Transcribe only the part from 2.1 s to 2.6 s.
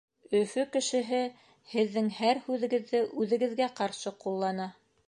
һәр